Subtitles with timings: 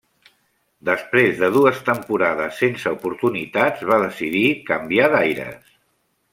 [0.87, 5.73] Després de dues temporades sense oportunitats va decidir canviar d'aires.